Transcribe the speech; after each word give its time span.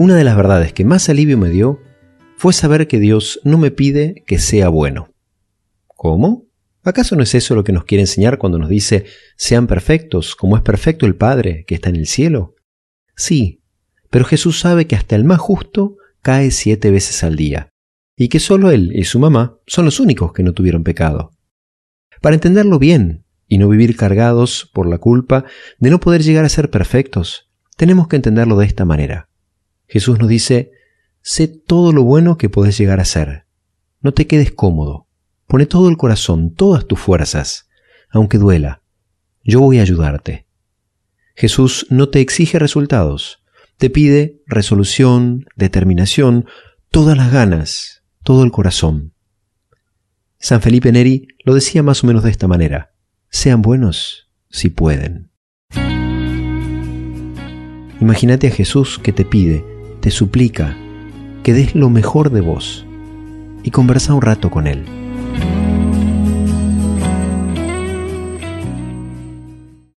Una 0.00 0.16
de 0.16 0.24
las 0.24 0.34
verdades 0.34 0.72
que 0.72 0.86
más 0.86 1.10
alivio 1.10 1.36
me 1.36 1.50
dio 1.50 1.78
fue 2.38 2.54
saber 2.54 2.88
que 2.88 2.98
Dios 2.98 3.38
no 3.44 3.58
me 3.58 3.70
pide 3.70 4.24
que 4.26 4.38
sea 4.38 4.70
bueno. 4.70 5.12
¿Cómo? 5.88 6.46
¿Acaso 6.82 7.16
no 7.16 7.22
es 7.22 7.34
eso 7.34 7.54
lo 7.54 7.64
que 7.64 7.72
nos 7.74 7.84
quiere 7.84 8.00
enseñar 8.00 8.38
cuando 8.38 8.58
nos 8.58 8.70
dice 8.70 9.04
sean 9.36 9.66
perfectos 9.66 10.36
como 10.36 10.56
es 10.56 10.62
perfecto 10.62 11.04
el 11.04 11.16
Padre 11.16 11.66
que 11.66 11.74
está 11.74 11.90
en 11.90 11.96
el 11.96 12.06
cielo? 12.06 12.54
Sí, 13.14 13.60
pero 14.08 14.24
Jesús 14.24 14.58
sabe 14.58 14.86
que 14.86 14.96
hasta 14.96 15.16
el 15.16 15.24
más 15.24 15.38
justo 15.38 15.98
cae 16.22 16.50
siete 16.50 16.90
veces 16.90 17.22
al 17.22 17.36
día, 17.36 17.68
y 18.16 18.30
que 18.30 18.40
solo 18.40 18.70
Él 18.70 18.92
y 18.94 19.04
su 19.04 19.18
mamá 19.18 19.58
son 19.66 19.84
los 19.84 20.00
únicos 20.00 20.32
que 20.32 20.42
no 20.42 20.54
tuvieron 20.54 20.82
pecado. 20.82 21.32
Para 22.22 22.36
entenderlo 22.36 22.78
bien 22.78 23.26
y 23.48 23.58
no 23.58 23.68
vivir 23.68 23.98
cargados 23.98 24.70
por 24.72 24.88
la 24.88 24.96
culpa 24.96 25.44
de 25.78 25.90
no 25.90 26.00
poder 26.00 26.22
llegar 26.22 26.46
a 26.46 26.48
ser 26.48 26.70
perfectos, 26.70 27.50
tenemos 27.76 28.08
que 28.08 28.16
entenderlo 28.16 28.56
de 28.56 28.64
esta 28.64 28.86
manera. 28.86 29.29
Jesús 29.90 30.20
nos 30.20 30.28
dice, 30.28 30.70
sé 31.20 31.48
todo 31.48 31.92
lo 31.92 32.04
bueno 32.04 32.38
que 32.38 32.48
podés 32.48 32.78
llegar 32.78 33.00
a 33.00 33.04
ser. 33.04 33.46
No 34.00 34.12
te 34.12 34.28
quedes 34.28 34.52
cómodo. 34.52 35.08
Pone 35.48 35.66
todo 35.66 35.88
el 35.88 35.96
corazón, 35.96 36.54
todas 36.54 36.86
tus 36.86 37.00
fuerzas, 37.00 37.68
aunque 38.08 38.38
duela. 38.38 38.82
Yo 39.42 39.58
voy 39.58 39.80
a 39.80 39.82
ayudarte. 39.82 40.46
Jesús 41.34 41.88
no 41.90 42.08
te 42.08 42.20
exige 42.20 42.60
resultados, 42.60 43.42
te 43.78 43.90
pide 43.90 44.40
resolución, 44.46 45.46
determinación, 45.56 46.46
todas 46.90 47.16
las 47.16 47.32
ganas, 47.32 48.04
todo 48.22 48.44
el 48.44 48.52
corazón. 48.52 49.14
San 50.38 50.62
Felipe 50.62 50.92
Neri 50.92 51.26
lo 51.44 51.54
decía 51.54 51.82
más 51.82 52.04
o 52.04 52.06
menos 52.06 52.22
de 52.22 52.30
esta 52.30 52.46
manera, 52.46 52.94
sean 53.28 53.60
buenos 53.60 54.30
si 54.50 54.68
pueden. 54.68 55.32
Imagínate 58.00 58.46
a 58.46 58.50
Jesús 58.52 59.00
que 59.00 59.12
te 59.12 59.24
pide, 59.24 59.79
te 60.00 60.10
suplica, 60.10 60.76
que 61.42 61.52
des 61.52 61.74
lo 61.74 61.90
mejor 61.90 62.30
de 62.30 62.40
vos 62.40 62.86
y 63.62 63.70
conversa 63.70 64.14
un 64.14 64.22
rato 64.22 64.50
con 64.50 64.66
Él. 64.66 64.99